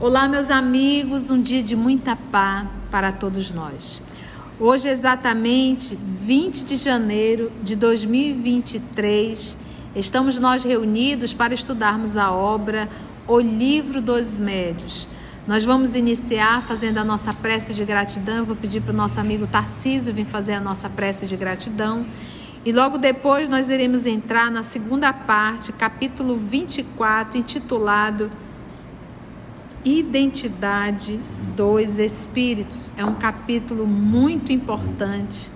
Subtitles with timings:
[0.00, 4.00] Olá, meus amigos, um dia de muita paz para todos nós.
[4.60, 9.58] Hoje, exatamente 20 de janeiro de 2023,
[9.96, 12.88] estamos nós reunidos para estudarmos a obra
[13.26, 15.08] O Livro dos Médios.
[15.48, 18.44] Nós vamos iniciar fazendo a nossa prece de gratidão.
[18.44, 22.06] Vou pedir para o nosso amigo Tarcísio vir fazer a nossa prece de gratidão.
[22.64, 28.30] E logo depois nós iremos entrar na segunda parte, capítulo 24, intitulado
[29.88, 31.18] Identidade
[31.56, 32.92] dos Espíritos.
[32.94, 35.50] É um capítulo muito importante.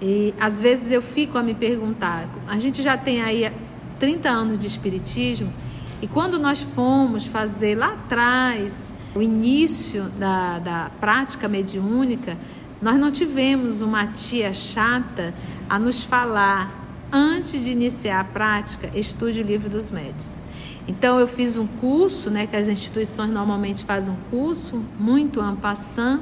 [0.00, 3.52] E às vezes eu fico a me perguntar: a gente já tem aí
[4.00, 5.52] 30 anos de Espiritismo,
[6.00, 12.36] e quando nós fomos fazer lá atrás o início da, da prática mediúnica,
[12.80, 15.32] nós não tivemos uma tia chata
[15.70, 16.68] a nos falar,
[17.12, 20.41] antes de iniciar a prática, estude o livro dos médios.
[20.86, 26.20] Então eu fiz um curso, né, que as instituições normalmente fazem um curso, muito ampassant,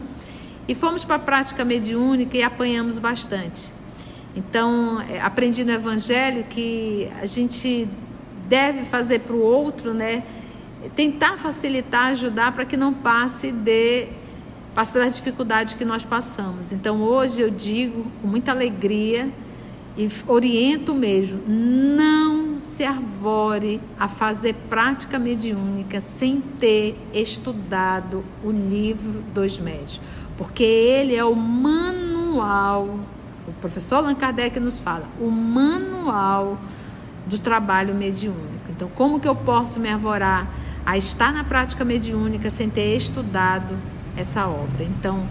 [0.69, 3.73] e fomos para a prática mediúnica e apanhamos bastante.
[4.37, 7.89] Então, é, aprendi no evangelho que a gente
[8.49, 10.23] deve fazer para o outro, né,
[10.95, 14.09] tentar facilitar, ajudar para que não passe de
[14.75, 16.73] passe pelas dificuldades que nós passamos.
[16.73, 19.29] Então, hoje eu digo com muita alegria
[19.97, 22.30] e oriento mesmo, não
[22.61, 30.01] se arvore a fazer prática mediúnica sem ter estudado o livro dos médios,
[30.37, 33.01] porque ele é o manual,
[33.47, 36.59] o professor Allan Kardec nos fala, o manual
[37.27, 38.71] do trabalho mediúnico.
[38.71, 40.49] Então, como que eu posso me arvorar
[40.85, 43.77] a estar na prática mediúnica sem ter estudado
[44.17, 44.85] essa obra?
[44.85, 45.27] Então,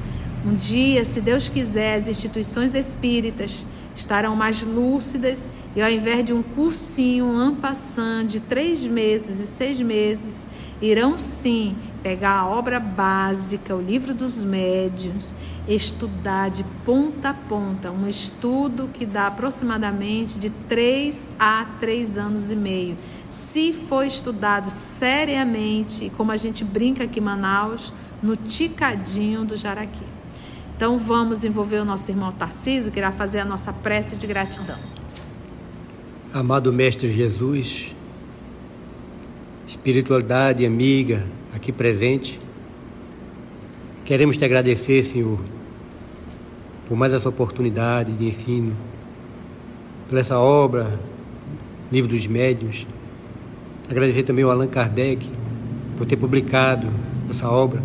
[0.46, 3.66] um dia, se Deus quiser, as instituições espíritas
[3.96, 9.80] estarão mais lúcidas e ao invés de um cursinho ampassant de três meses e seis
[9.80, 10.46] meses,
[10.82, 15.36] irão sim pegar a obra básica, o livro dos médiuns,
[15.68, 22.50] estudar de ponta a ponta, um estudo que dá aproximadamente de três a três anos
[22.50, 22.98] e meio.
[23.30, 30.19] Se for estudado seriamente, como a gente brinca aqui em Manaus, no ticadinho do Jaraqui.
[30.80, 34.80] Então vamos envolver o nosso irmão Tarcísio, que irá fazer a nossa prece de gratidão.
[36.34, 37.94] Amado Mestre Jesus,
[39.68, 42.40] espiritualidade amiga aqui presente,
[44.06, 45.38] queremos te agradecer, Senhor,
[46.88, 48.74] por mais essa oportunidade de ensino,
[50.08, 50.98] por essa obra,
[51.92, 52.88] Livro dos Médiuns.
[53.92, 55.30] Agradecer também ao Allan Kardec
[55.98, 56.88] por ter publicado
[57.30, 57.84] essa obra,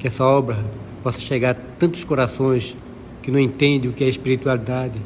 [0.00, 0.58] que essa obra
[1.06, 2.74] possa chegar a tantos corações
[3.22, 5.00] que não entendem o que é espiritualidade,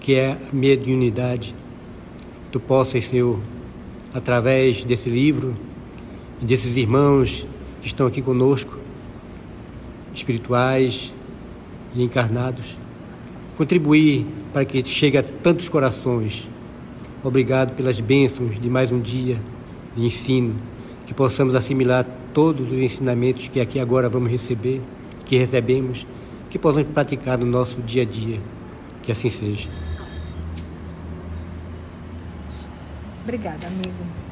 [0.00, 1.54] que é a mediunidade.
[2.50, 3.38] Tu possas, Senhor,
[4.14, 5.54] através desse livro
[6.40, 7.44] e desses irmãos
[7.82, 8.74] que estão aqui conosco,
[10.14, 11.12] espirituais
[11.94, 12.78] e encarnados,
[13.54, 16.48] contribuir para que chegue a tantos corações.
[17.22, 19.38] Obrigado pelas bênçãos de mais um dia
[19.94, 20.54] de ensino,
[21.06, 24.80] que possamos assimilar todos os ensinamentos que aqui agora vamos receber
[25.24, 26.06] que recebemos,
[26.50, 28.40] que possamos praticar no nosso dia a dia.
[29.02, 29.68] Que assim seja.
[33.22, 34.24] Obrigada, amigo.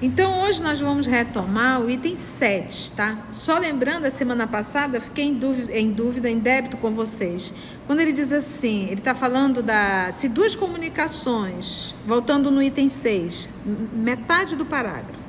[0.00, 3.18] Então hoje nós vamos retomar o item 7, tá?
[3.32, 7.52] Só lembrando, a semana passada fiquei em dúvida, em dúvida, em débito com vocês.
[7.84, 10.12] Quando ele diz assim, ele está falando da.
[10.12, 13.48] Se duas comunicações, voltando no item 6,
[13.92, 15.27] metade do parágrafo.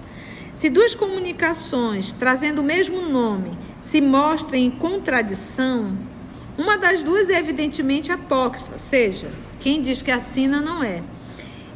[0.60, 5.98] Se duas comunicações trazendo o mesmo nome se mostrem em contradição,
[6.58, 11.02] uma das duas é evidentemente apócrifa, ou seja, quem diz que assina não é.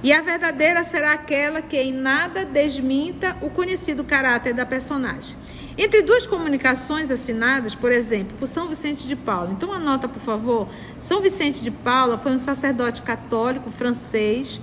[0.04, 5.38] E a verdadeira será aquela que em nada desminta o conhecido caráter da personagem.
[5.78, 9.54] Entre duas comunicações assinadas, por exemplo, por São Vicente de Paulo.
[9.54, 10.68] Então anota, por favor.
[11.00, 14.60] São Vicente de Paula foi um sacerdote católico francês.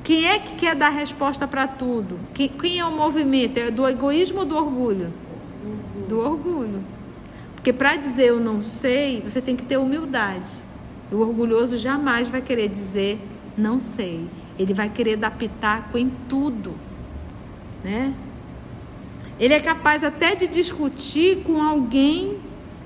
[0.05, 2.21] Quem é que quer dar resposta para tudo?
[2.33, 3.59] Quem, quem, é o movimento?
[3.59, 5.13] É do egoísmo ou do orgulho?
[6.09, 6.85] Do orgulho.
[7.55, 10.68] Porque para dizer eu não sei, você tem que ter humildade.
[11.11, 13.21] O orgulhoso jamais vai querer dizer
[13.57, 14.29] não sei.
[14.59, 16.75] Ele vai querer dar pitaco em tudo.
[17.83, 18.15] Né?
[19.39, 22.39] Ele é capaz até de discutir com alguém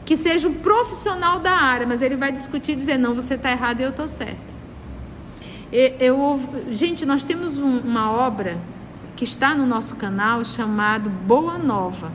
[0.04, 3.50] que seja um profissional da área, mas ele vai discutir e dizer: não, você está
[3.50, 4.52] errado e eu estou certo.
[5.72, 6.38] Eu,
[6.70, 8.58] gente, nós temos um, uma obra
[9.16, 12.12] que está no nosso canal chamado Boa Nova.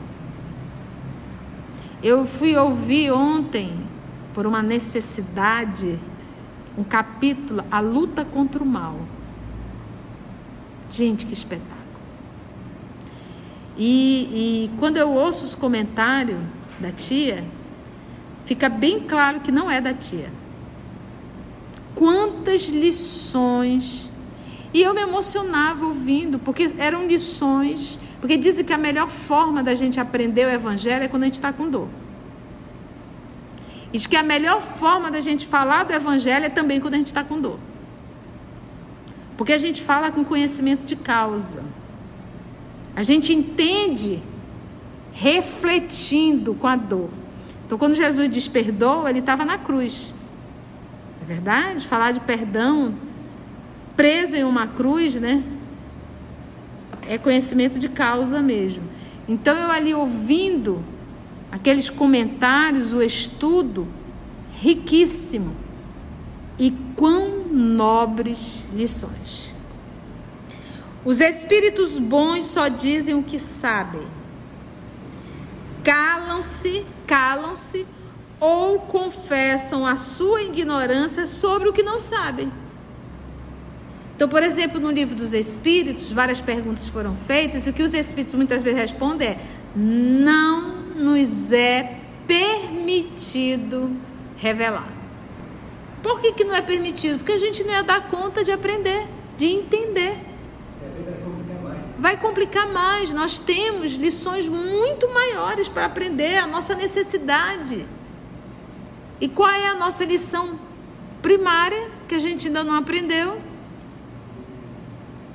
[2.00, 3.87] Eu fui ouvir ontem,
[4.38, 5.98] por uma necessidade,
[6.78, 9.00] um capítulo, A Luta contra o Mal.
[10.88, 11.74] Gente, que espetáculo.
[13.76, 16.38] E, e quando eu ouço os comentários
[16.78, 17.44] da tia,
[18.44, 20.30] fica bem claro que não é da tia
[21.96, 24.08] quantas lições.
[24.72, 27.98] E eu me emocionava ouvindo, porque eram lições.
[28.20, 31.34] Porque dizem que a melhor forma da gente aprender o Evangelho é quando a gente
[31.34, 31.88] está com dor.
[33.92, 37.06] Diz que a melhor forma da gente falar do Evangelho é também quando a gente
[37.06, 37.58] está com dor.
[39.36, 41.62] Porque a gente fala com conhecimento de causa.
[42.94, 44.20] A gente entende
[45.12, 47.10] refletindo com a dor.
[47.66, 50.12] Então, quando Jesus diz perdoa, ele estava na cruz
[51.28, 51.86] verdade?
[51.86, 52.94] Falar de perdão
[53.94, 55.42] preso em uma cruz, né?
[57.06, 58.82] É conhecimento de causa mesmo.
[59.28, 60.82] Então eu ali ouvindo
[61.50, 63.86] aqueles comentários, o estudo
[64.60, 65.54] riquíssimo
[66.58, 69.54] e quão nobres lições.
[71.04, 74.06] Os espíritos bons só dizem o que sabem.
[75.84, 77.86] Calam-se, calam-se
[78.40, 82.52] ou confessam a sua ignorância sobre o que não sabem.
[84.14, 87.94] Então, por exemplo, no livro dos Espíritos, várias perguntas foram feitas e o que os
[87.94, 89.38] Espíritos muitas vezes respondem é:
[89.76, 91.96] não nos é
[92.26, 93.96] permitido
[94.36, 94.92] revelar.
[96.02, 97.18] Por que, que não é permitido?
[97.18, 99.06] Porque a gente não ia dar conta de aprender,
[99.36, 100.18] de entender.
[101.98, 103.12] Vai complicar mais.
[103.12, 107.86] Nós temos lições muito maiores para aprender, a nossa necessidade.
[109.20, 110.58] E qual é a nossa lição
[111.20, 113.40] primária que a gente ainda não aprendeu?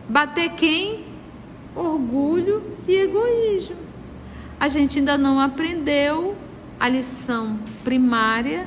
[0.07, 1.05] Bater quem?
[1.75, 3.82] Orgulho e egoísmo.
[4.63, 6.37] A gente ainda não aprendeu
[6.79, 8.65] a lição primária: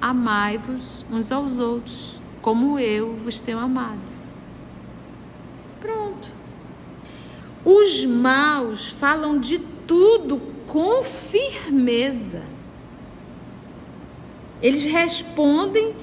[0.00, 4.00] amai-vos uns aos outros, como eu vos tenho amado.
[5.78, 6.30] Pronto.
[7.62, 12.42] Os maus falam de tudo com firmeza
[14.62, 15.94] eles respondem,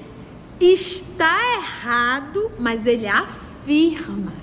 [0.60, 4.34] está errado, mas ele afirma.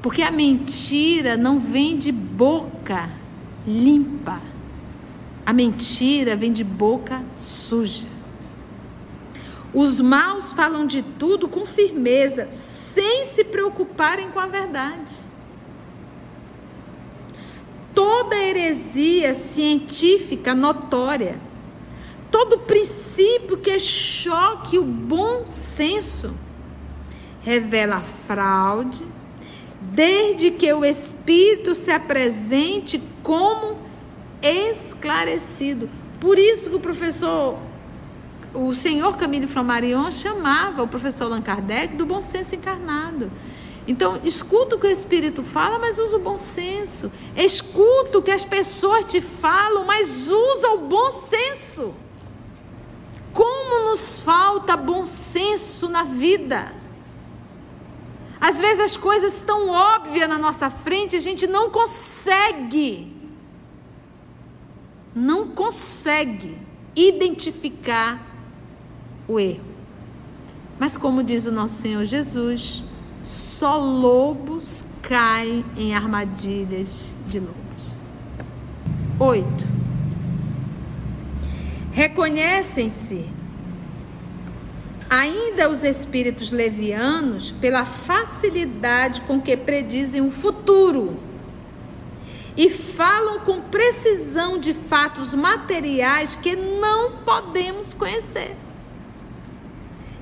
[0.00, 3.17] Porque a mentira não vem de boca
[3.68, 4.40] limpa.
[5.44, 8.08] A mentira vem de boca suja.
[9.72, 15.14] Os maus falam de tudo com firmeza, sem se preocuparem com a verdade.
[17.94, 21.38] Toda heresia científica notória
[22.30, 26.34] todo princípio que choque o bom senso
[27.40, 29.06] revela fraude,
[29.80, 33.78] desde que o espírito se apresente como
[34.42, 35.88] esclarecido.
[36.20, 37.58] Por isso que o professor,
[38.52, 43.30] o senhor Camille Flammarion chamava o professor Allan Kardec do bom senso encarnado.
[43.86, 47.10] Então, escuta o que o Espírito fala, mas usa o bom senso.
[47.34, 51.94] Escuta o que as pessoas te falam, mas usa o bom senso.
[53.32, 56.74] Como nos falta bom senso na vida.
[58.40, 63.12] Às vezes as coisas estão óbvias na nossa frente, a gente não consegue,
[65.14, 66.56] não consegue
[66.94, 68.24] identificar
[69.26, 69.64] o erro.
[70.78, 72.84] Mas como diz o nosso Senhor Jesus,
[73.24, 77.56] só lobos caem em armadilhas de lobos.
[79.18, 79.66] Oito.
[81.92, 83.37] Reconhecem-se
[85.08, 91.16] ainda os espíritos levianos pela facilidade com que predizem o futuro
[92.56, 98.56] e falam com precisão de fatos materiais que não podemos conhecer.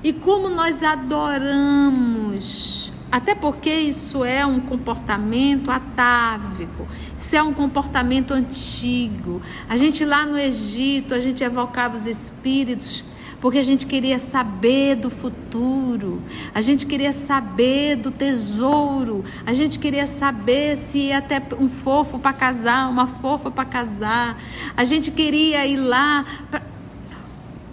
[0.03, 8.35] E como nós adoramos, até porque isso é um comportamento atávico, isso é um comportamento
[8.35, 9.41] antigo.
[9.67, 13.03] A gente lá no Egito, a gente evocava os espíritos
[13.39, 16.21] porque a gente queria saber do futuro,
[16.53, 22.17] a gente queria saber do tesouro, a gente queria saber se ia até um fofo
[22.17, 24.41] para casar, uma fofa para casar,
[24.75, 26.25] a gente queria ir lá.
[26.49, 26.61] Pra...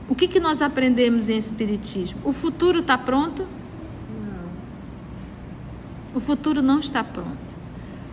[0.07, 2.21] O que, que nós aprendemos em Espiritismo?
[2.25, 3.47] O futuro está pronto?
[4.21, 4.51] Não.
[6.15, 7.55] O futuro não está pronto.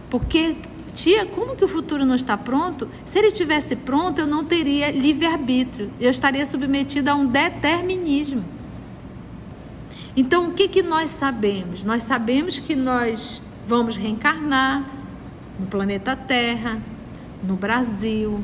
[0.10, 0.56] Porque
[0.94, 2.88] Tia, como que o futuro não está pronto?
[3.06, 5.92] Se ele tivesse pronto, eu não teria livre-arbítrio.
[6.00, 8.44] Eu estaria submetida a um determinismo.
[10.16, 11.86] Então, o que, que nós sabemos?
[11.86, 14.86] Nós sabemos que nós vamos reencarnar
[15.58, 16.82] no planeta Terra,
[17.42, 18.44] no Brasil,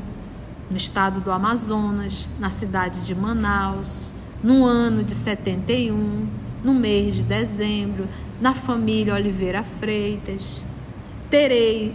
[0.70, 4.12] no estado do Amazonas, na cidade de Manaus,
[4.42, 6.26] no ano de 71,
[6.64, 8.08] no mês de dezembro,
[8.40, 10.64] na família Oliveira Freitas.
[11.28, 11.94] Terei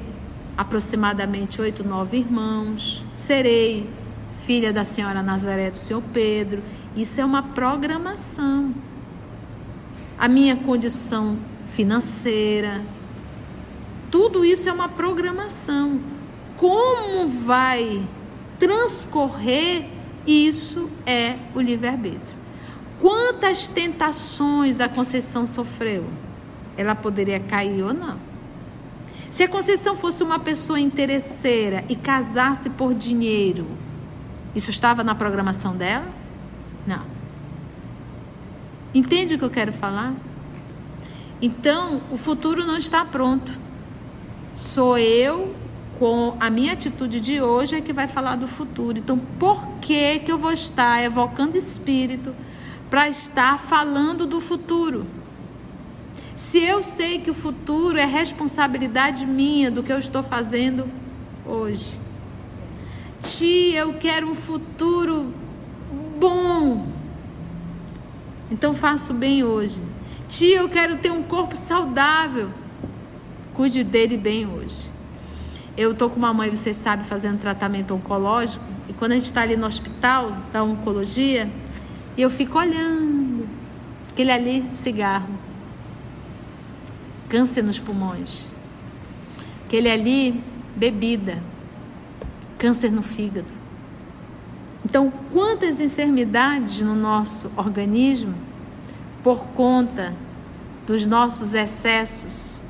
[0.57, 3.03] aproximadamente oito, nove irmãos.
[3.15, 3.89] Serei
[4.45, 6.61] filha da senhora Nazaré do senhor Pedro.
[6.95, 8.73] Isso é uma programação.
[10.17, 12.81] A minha condição financeira,
[14.11, 15.99] tudo isso é uma programação.
[16.55, 18.03] Como vai
[18.59, 19.85] transcorrer,
[20.27, 22.37] isso é o livre-arbítrio.
[22.99, 26.05] Quantas tentações a Conceição sofreu?
[26.77, 28.32] Ela poderia cair ou não.
[29.33, 33.65] Se a Conceição fosse uma pessoa interesseira e casasse por dinheiro,
[34.53, 36.05] isso estava na programação dela?
[36.85, 37.03] Não.
[38.93, 40.13] Entende o que eu quero falar?
[41.41, 43.51] Então, o futuro não está pronto.
[44.55, 45.55] Sou eu,
[45.97, 48.99] com a minha atitude de hoje, é que vai falar do futuro.
[48.99, 52.35] Então, por que, que eu vou estar evocando espírito
[52.87, 55.07] para estar falando do futuro?
[56.35, 60.89] Se eu sei que o futuro é responsabilidade minha do que eu estou fazendo
[61.45, 61.99] hoje.
[63.19, 65.31] Tia, eu quero um futuro
[66.19, 66.87] bom.
[68.49, 69.81] Então faço bem hoje.
[70.27, 72.49] Tia, eu quero ter um corpo saudável.
[73.53, 74.91] Cuide dele bem hoje.
[75.77, 78.65] Eu estou com uma mãe, você sabe, fazendo tratamento oncológico.
[78.89, 81.49] E quando a gente está ali no hospital da oncologia,
[82.17, 83.47] eu fico olhando
[84.09, 85.42] aquele ali cigarro
[87.33, 88.45] câncer nos pulmões.
[89.65, 90.39] Aquele ali,
[90.75, 91.41] bebida,
[92.59, 93.47] câncer no fígado.
[94.85, 98.35] Então, quantas enfermidades no nosso organismo
[99.23, 100.13] por conta
[100.85, 102.61] dos nossos excessos,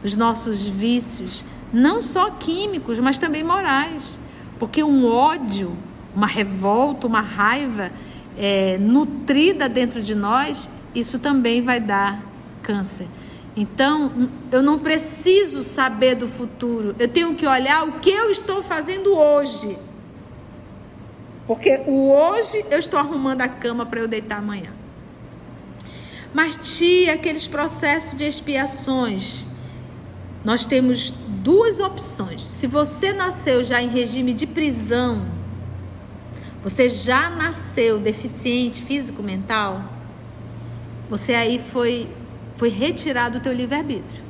[0.00, 4.18] dos nossos vícios, não só químicos, mas também morais.
[4.58, 5.76] Porque um ódio,
[6.16, 7.92] uma revolta, uma raiva
[8.38, 12.24] é, nutrida dentro de nós, isso também vai dar
[12.62, 13.08] câncer.
[13.56, 16.94] Então, eu não preciso saber do futuro.
[16.98, 19.78] Eu tenho que olhar o que eu estou fazendo hoje.
[21.46, 24.72] Porque o hoje eu estou arrumando a cama para eu deitar amanhã.
[26.32, 29.46] Mas, tia, aqueles processos de expiações,
[30.44, 31.12] nós temos
[31.44, 32.42] duas opções.
[32.42, 35.26] Se você nasceu já em regime de prisão,
[36.60, 39.84] você já nasceu deficiente físico-mental,
[41.08, 42.08] você aí foi
[42.56, 44.22] foi retirado o teu livre-arbítrio.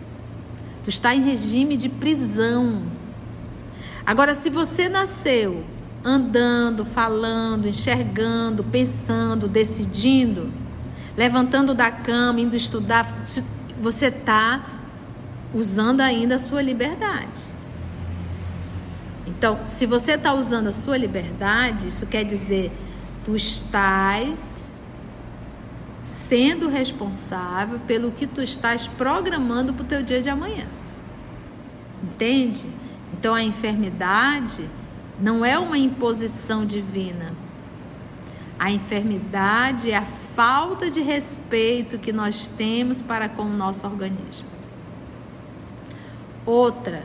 [0.83, 2.83] Tu está em regime de prisão.
[4.05, 5.65] Agora, se você nasceu
[6.05, 10.53] andando, falando, enxergando, pensando, decidindo,
[11.17, 13.17] levantando da cama, indo estudar,
[13.81, 14.67] você está
[15.55, 17.55] usando ainda a sua liberdade.
[19.27, 22.71] Então, se você está usando a sua liberdade, isso quer dizer,
[23.23, 24.64] tu estás
[26.15, 30.67] sendo responsável pelo que tu estás programando para o teu dia de amanhã.
[32.03, 32.67] Entende?
[33.13, 34.71] Então a enfermidade
[35.21, 37.35] não é uma imposição divina.
[38.57, 44.49] A enfermidade é a falta de respeito que nós temos para com o nosso organismo.
[46.47, 47.05] Outra,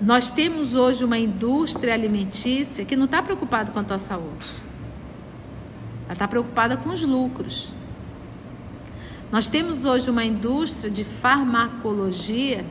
[0.00, 4.65] nós temos hoje uma indústria alimentícia que não está preocupada com a tua saúde.
[6.06, 7.74] Ela está preocupada com os lucros.
[9.30, 12.64] Nós temos hoje uma indústria de farmacologia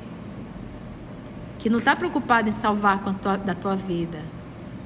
[1.59, 4.19] que não está preocupada em salvar tua, da tua vida.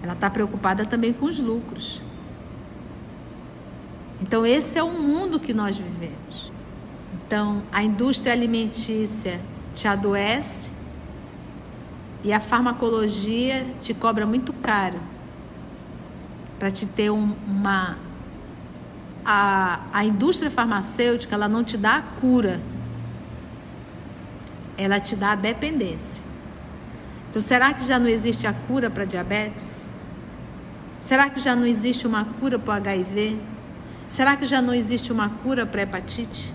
[0.01, 2.01] Ela está preocupada também com os lucros.
[4.22, 6.51] Então, esse é o mundo que nós vivemos.
[7.13, 9.39] Então, a indústria alimentícia
[9.74, 10.72] te adoece
[12.24, 15.00] e a farmacologia te cobra muito caro
[16.58, 17.98] para te ter um, uma.
[19.31, 22.59] A, a indústria farmacêutica ela não te dá a cura,
[24.75, 26.24] ela te dá a dependência.
[27.29, 29.86] Então, será que já não existe a cura para diabetes?
[31.00, 33.39] Será que já não existe uma cura para o HIV?
[34.07, 36.51] Será que já não existe uma cura para hepatite?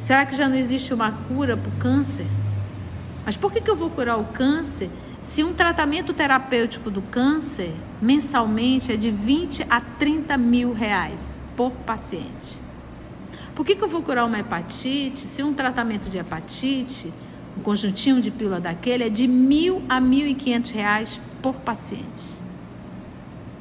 [0.00, 2.26] Será que já não existe uma cura para o câncer?
[3.24, 4.90] Mas por que, que eu vou curar o câncer
[5.22, 11.72] se um tratamento terapêutico do câncer mensalmente é de 20 a 30 mil reais por
[11.72, 12.60] paciente?
[13.54, 17.12] Por que, que eu vou curar uma hepatite se um tratamento de hepatite,
[17.56, 22.40] um conjuntinho de pílula daquele, é de mil a mil e quinhentos reais por paciente?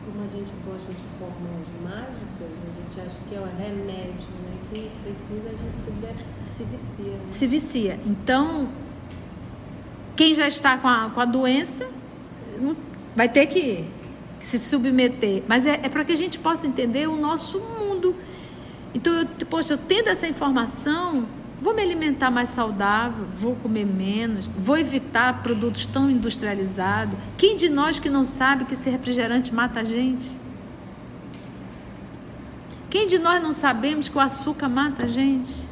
[0.05, 4.57] Como a gente gosta de fórmulas mágicas, a gente acha que é o remédio, né?
[4.69, 7.11] Que precisa, a gente se, se vicia.
[7.11, 7.19] Né?
[7.29, 7.99] Se vicia.
[8.05, 8.69] Então,
[10.15, 11.87] quem já está com a, com a doença
[13.15, 13.85] vai ter que
[14.41, 15.43] se submeter.
[15.47, 18.15] Mas é, é para que a gente possa entender o nosso mundo.
[18.93, 21.25] Então, eu, poxa, eu tendo essa informação,
[21.61, 27.17] vou me alimentar mais saudável, vou comer menos, vou evitar produtos tão industrializados.
[27.37, 30.39] Quem de nós que não sabe que esse refrigerante mata a gente?
[32.89, 35.71] Quem de nós não sabemos que o açúcar mata a gente?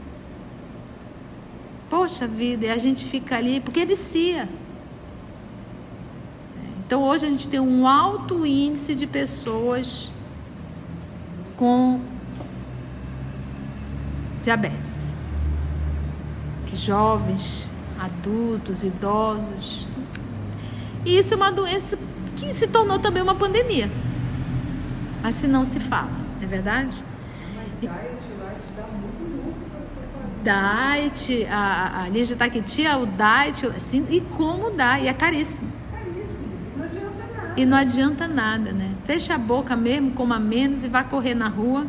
[1.89, 4.47] Poxa vida, e a gente fica ali porque vicia.
[6.89, 10.11] Então hoje a gente tem um alto índice de pessoas
[11.55, 12.01] com
[14.41, 15.13] diabetes.
[16.73, 19.87] Jovens, adultos, idosos.
[21.05, 21.95] E isso é uma doença
[22.35, 23.87] que se tornou também uma pandemia.
[25.21, 26.09] Mas se não se fala,
[26.41, 27.03] é verdade?
[27.53, 27.91] Mas
[30.41, 35.78] diet, a, a Lígia Taquiti, o diet, assim, e como dá, e é caríssimo.
[37.59, 38.89] E não adianta nada, né?
[39.03, 41.85] Fecha a boca mesmo, coma menos e vá correr na rua.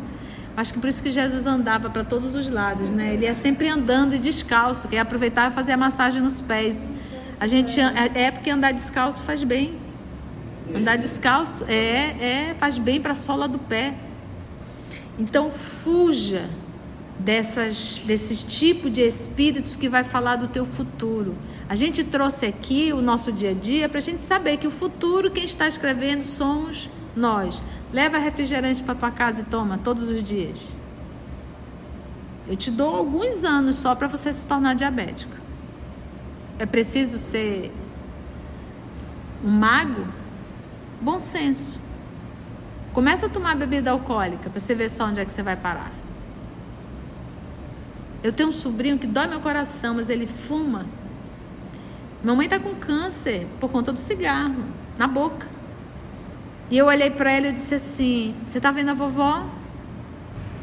[0.57, 3.13] Acho que por isso que Jesus andava para todos os lados, né?
[3.13, 6.89] Ele ia sempre andando e descalço, que ia aproveitar e fazer a massagem nos pés.
[7.39, 9.75] A gente é, é porque andar descalço faz bem.
[10.75, 13.93] Andar descalço é, é faz bem para a sola do pé.
[15.17, 16.49] Então fuja
[17.17, 21.33] dessas, desses tipos de espíritos que vai falar do teu futuro.
[21.71, 24.69] A gente trouxe aqui o nosso dia a dia para a gente saber que o
[24.69, 27.63] futuro, quem está escrevendo, somos nós.
[27.93, 30.75] Leva refrigerante para tua casa e toma todos os dias.
[32.45, 35.33] Eu te dou alguns anos só para você se tornar diabético.
[36.59, 37.71] É preciso ser
[39.41, 40.05] um mago?
[40.99, 41.79] Bom senso.
[42.91, 45.93] Começa a tomar bebida alcoólica para você ver só onde é que você vai parar.
[48.21, 50.85] Eu tenho um sobrinho que dói meu coração, mas ele fuma.
[52.23, 54.63] Mamãe está com câncer por conta do cigarro
[54.97, 55.47] na boca.
[56.69, 59.45] E eu olhei para ela e disse assim: Você está vendo a vovó?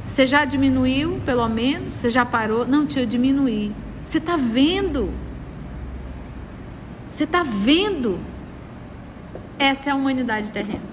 [0.06, 1.96] Você já diminuiu, pelo menos?
[1.96, 2.66] Você já parou?
[2.66, 3.72] Não, tia, eu diminuí.
[4.04, 5.10] Você está vendo?
[7.10, 8.18] Você está vendo?
[9.58, 10.87] Essa é a humanidade terrena.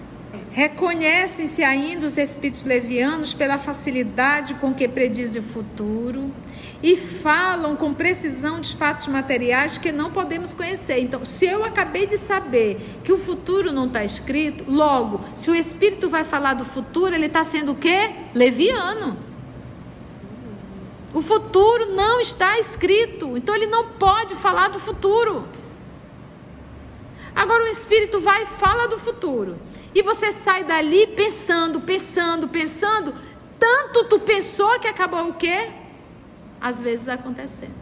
[0.55, 6.33] Reconhecem-se ainda os espíritos levianos pela facilidade com que predizem o futuro
[6.81, 10.99] e falam com precisão de fatos materiais que não podemos conhecer.
[10.99, 15.55] Então, se eu acabei de saber que o futuro não está escrito, logo, se o
[15.55, 18.11] espírito vai falar do futuro, ele está sendo o quê?
[18.33, 19.17] Leviano.
[21.13, 25.45] O futuro não está escrito, então ele não pode falar do futuro.
[27.35, 29.57] Agora o espírito vai e fala do futuro.
[29.95, 33.15] E você sai dali pensando, pensando, pensando.
[33.58, 35.69] Tanto tu pensou que acabou o quê?
[36.60, 37.73] Às vezes acontecendo.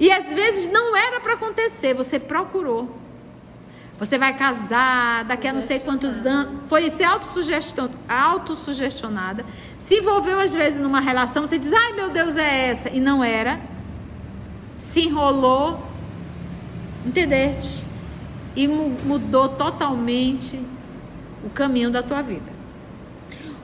[0.00, 2.98] E às vezes não era para acontecer, você procurou.
[3.98, 6.62] Você vai casar daqui a não sei quantos anos.
[6.70, 9.44] Foi ser autossugestionada.
[9.78, 12.88] Se envolveu às vezes numa relação, você diz, ai meu Deus, é essa.
[12.88, 13.60] E não era.
[14.78, 15.86] Se enrolou.
[17.04, 17.89] Entendeste?
[18.56, 20.60] E mudou totalmente
[21.44, 22.50] o caminho da tua vida.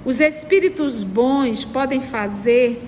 [0.04, 2.80] Os espíritos bons podem fazer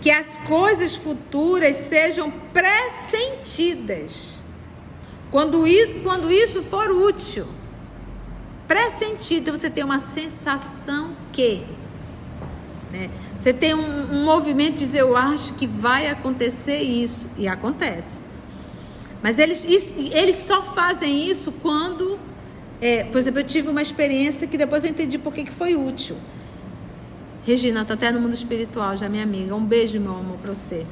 [0.00, 4.42] que as coisas futuras sejam pressentidas.
[5.30, 5.64] Quando,
[6.02, 7.46] quando isso for útil.
[8.66, 11.64] Pressentido, você tem uma sensação que
[12.90, 13.10] Né?
[13.38, 18.24] Você tem um, um movimento de dizer, eu acho que vai acontecer isso, e acontece.
[19.22, 22.18] Mas eles, isso, eles só fazem isso quando.
[22.80, 25.74] É, por exemplo, eu tive uma experiência que depois eu entendi por que, que foi
[25.74, 26.16] útil.
[27.44, 29.54] Regina, está até no mundo espiritual, já minha amiga.
[29.54, 30.86] Um beijo, meu amor, para você.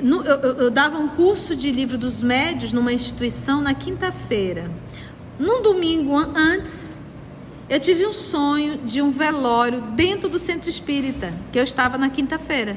[0.00, 4.70] No, eu, eu, eu dava um curso de livro dos médios numa instituição na quinta-feira.
[5.38, 6.96] Num domingo antes,
[7.68, 12.08] eu tive um sonho de um velório dentro do centro espírita, que eu estava na
[12.08, 12.76] quinta-feira.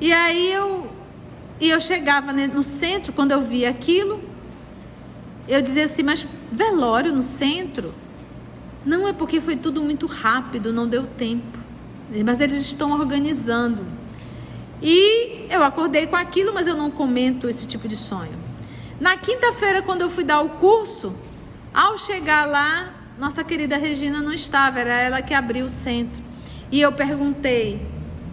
[0.00, 0.90] E aí eu
[1.60, 4.20] e eu chegava no centro, quando eu via aquilo,
[5.46, 7.94] eu dizia assim, mas velório no centro?
[8.84, 11.58] Não é porque foi tudo muito rápido, não deu tempo.
[12.24, 13.84] Mas eles estão organizando.
[14.82, 18.38] E eu acordei com aquilo, mas eu não comento esse tipo de sonho.
[18.98, 21.14] Na quinta-feira, quando eu fui dar o curso,
[21.74, 26.22] ao chegar lá, nossa querida Regina não estava, era ela que abriu o centro.
[26.72, 27.86] E eu perguntei: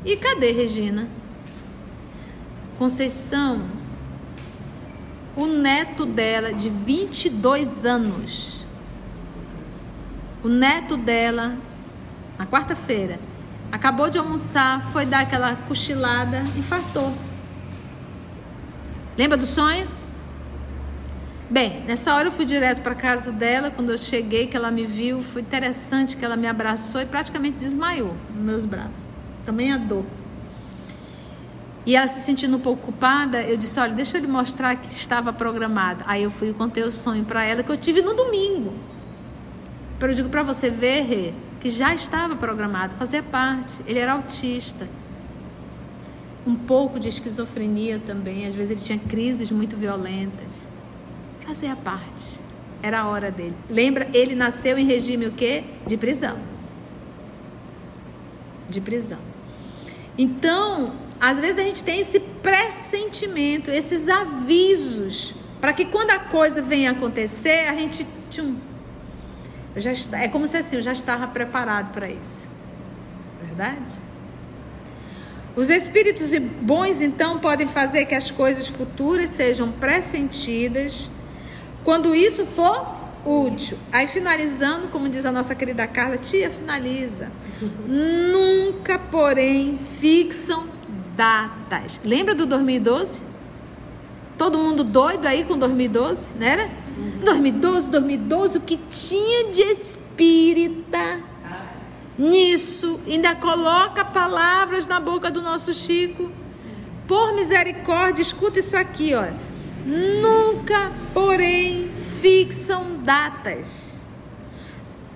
[0.05, 1.07] e cadê Regina?
[2.77, 3.63] Conceição,
[5.35, 8.65] o neto dela, de 22 anos,
[10.43, 11.55] o neto dela,
[12.37, 13.19] na quarta-feira,
[13.71, 17.13] acabou de almoçar, foi dar aquela cochilada, infartou.
[19.17, 19.87] Lembra do sonho?
[21.49, 23.71] Bem, nessa hora eu fui direto para casa dela.
[23.71, 27.57] Quando eu cheguei, que ela me viu, foi interessante que ela me abraçou e praticamente
[27.57, 29.15] desmaiou nos meus braços.
[29.45, 30.05] Também a dor.
[31.87, 34.91] E ela se sentindo um pouco culpada, eu disse: Olha, deixa eu lhe mostrar que
[34.93, 36.03] estava programado.
[36.05, 38.73] Aí eu fui e contei o sonho para ela que eu tive no domingo.
[39.97, 43.81] Pero eu digo para você ver, Rê, que já estava programado, fazia parte.
[43.87, 44.85] Ele era autista.
[46.45, 48.45] Um pouco de esquizofrenia também.
[48.45, 50.67] Às vezes ele tinha crises muito violentas
[51.45, 52.41] fazer a parte.
[52.83, 53.55] Era a hora dele.
[53.69, 55.63] Lembra, ele nasceu em regime o quê?
[55.85, 56.37] De prisão.
[58.69, 59.19] De prisão.
[60.17, 66.61] Então, às vezes a gente tem esse pressentimento, esses avisos, para que quando a coisa
[66.61, 68.55] venha acontecer, a gente tchum,
[69.75, 72.47] já está, é como se assim, eu já estava preparado para isso.
[73.43, 74.07] Verdade?
[75.55, 81.09] Os espíritos bons então podem fazer que as coisas futuras sejam pressentidas
[81.83, 83.77] quando isso for útil.
[83.91, 87.31] Aí finalizando, como diz a nossa querida Carla, tia, finaliza.
[87.87, 90.76] Nunca, porém, fixam
[91.17, 91.99] datas.
[92.05, 93.23] Lembra do 2012?
[94.37, 96.69] Todo mundo doido aí com 2012, não era?
[97.25, 101.19] 2012, 2012, o que tinha de espírita
[102.17, 106.31] nisso, ainda coloca palavras na boca do nosso Chico.
[107.07, 109.35] Por misericórdia, escuta isso aqui, olha.
[109.85, 113.86] Nunca, porém, fixam datas.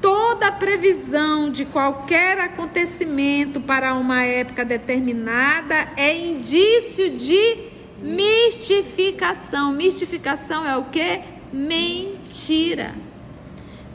[0.02, 7.70] Toda previsão de qualquer acontecimento para uma época determinada é indício de
[8.02, 9.72] mistificação.
[9.72, 11.22] Mistificação é o que?
[11.54, 12.96] Mentira.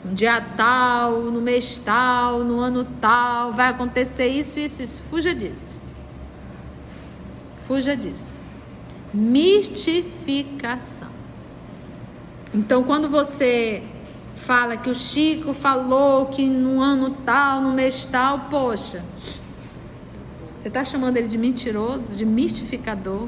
[0.05, 5.03] No dia tal, no mês tal, no ano tal, vai acontecer isso, isso, isso.
[5.03, 5.77] Fuja disso.
[7.67, 8.47] Fuja disso
[9.13, 11.09] mistificação.
[12.53, 13.83] Então, quando você
[14.37, 19.03] fala que o Chico falou que no ano tal, no mês tal, poxa,
[20.57, 23.27] você está chamando ele de mentiroso, de mistificador.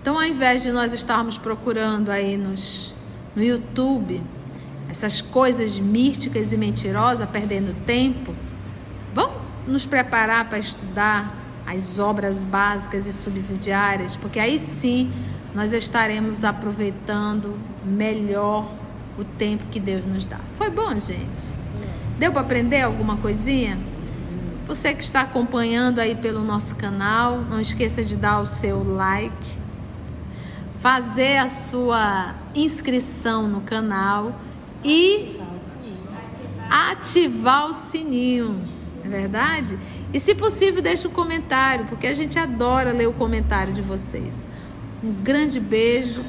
[0.00, 2.94] Então, ao invés de nós estarmos procurando aí nos,
[3.34, 4.22] no YouTube
[4.88, 8.34] essas coisas místicas e mentirosas, perdendo tempo,
[9.12, 11.34] vamos nos preparar para estudar
[11.66, 15.12] as obras básicas e subsidiárias, porque aí sim
[15.56, 18.70] nós estaremos aproveitando melhor
[19.18, 20.38] o tempo que Deus nos dá.
[20.54, 21.50] Foi bom, gente?
[22.18, 23.78] Deu para aprender alguma coisinha?
[24.68, 29.48] Você que está acompanhando aí pelo nosso canal, não esqueça de dar o seu like,
[30.82, 34.38] fazer a sua inscrição no canal
[34.84, 35.40] e
[36.70, 38.60] ativar o sininho,
[39.02, 39.78] é verdade?
[40.12, 44.46] E se possível, deixe um comentário, porque a gente adora ler o comentário de vocês.
[45.06, 46.24] Um grande beijo.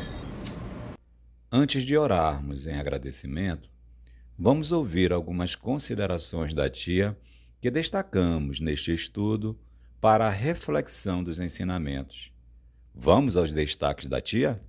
[1.51, 3.67] Antes de orarmos em agradecimento,
[4.37, 7.17] vamos ouvir algumas considerações da tia
[7.59, 9.57] que destacamos neste estudo
[9.99, 12.31] para a reflexão dos ensinamentos.
[12.93, 14.61] Vamos aos destaques da tia?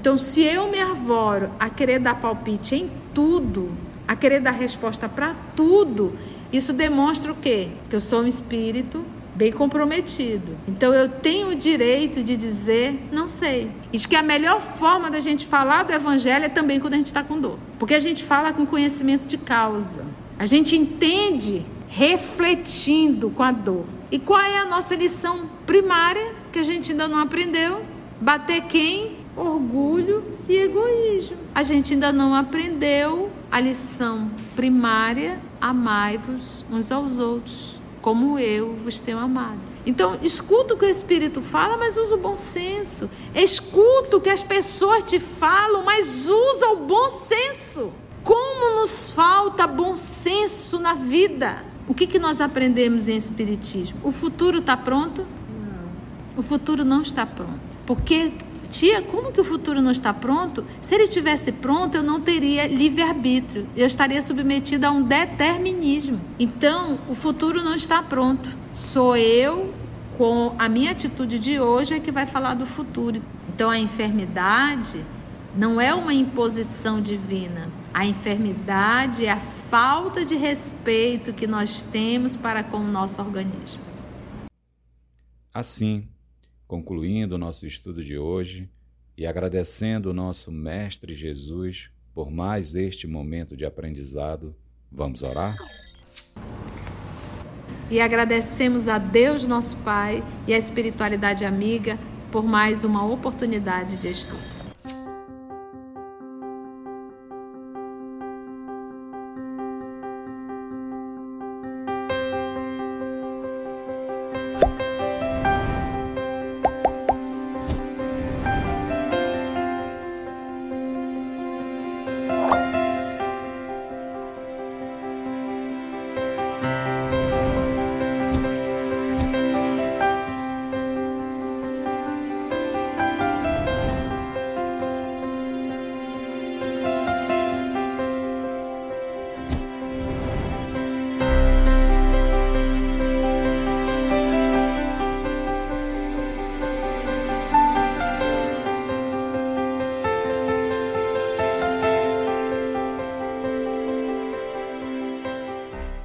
[0.00, 3.76] Então, se eu me arvoro a querer dar palpite em tudo,
[4.08, 6.18] a querer dar resposta para tudo,
[6.50, 7.68] isso demonstra o quê?
[7.90, 9.04] Que eu sou um espírito
[9.40, 10.52] bem comprometido.
[10.68, 13.70] Então eu tenho o direito de dizer não sei.
[13.90, 17.06] Diz que a melhor forma da gente falar do evangelho é também quando a gente
[17.06, 17.58] está com dor.
[17.78, 20.04] Porque a gente fala com conhecimento de causa.
[20.38, 23.86] A gente entende refletindo com a dor.
[24.12, 27.82] E qual é a nossa lição primária que a gente ainda não aprendeu?
[28.20, 29.16] Bater quem?
[29.34, 31.38] Orgulho e egoísmo.
[31.54, 39.00] A gente ainda não aprendeu a lição primária: amai-vos uns aos outros, como eu vos
[39.00, 39.58] tenho amado.
[39.84, 43.10] Então, escuta o que o Espírito fala, mas usa o bom senso.
[43.34, 47.92] Escuta o que as pessoas te falam, mas usa o bom senso.
[48.22, 51.64] Como nos falta bom senso na vida?
[51.88, 54.00] O que, que nós aprendemos em Espiritismo?
[54.04, 55.26] O futuro está pronto?
[55.48, 56.38] Não.
[56.38, 57.78] O futuro não está pronto.
[57.86, 58.32] Porque,
[58.70, 60.64] tia, como que o futuro não está pronto?
[60.80, 63.68] Se ele tivesse pronto, eu não teria livre-arbítrio.
[63.76, 66.20] Eu estaria submetida a um determinismo.
[66.38, 68.48] Então, o futuro não está pronto.
[68.72, 69.74] Sou eu,
[70.16, 73.20] com a minha atitude de hoje, é que vai falar do futuro.
[73.48, 75.04] Então, a enfermidade
[75.54, 77.68] não é uma imposição divina.
[77.92, 83.82] A enfermidade é a falta de respeito que nós temos para com o nosso organismo.
[85.52, 86.06] Assim,
[86.70, 88.70] concluindo o nosso estudo de hoje
[89.18, 94.54] e agradecendo o nosso Mestre Jesus por mais este momento de aprendizado,
[94.90, 95.56] vamos orar?
[97.90, 101.98] E agradecemos a Deus, nosso Pai, e a espiritualidade amiga
[102.30, 104.59] por mais uma oportunidade de estudo.